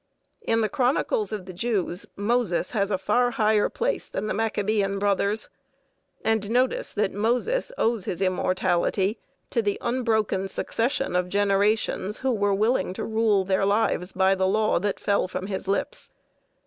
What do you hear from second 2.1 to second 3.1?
Moses has a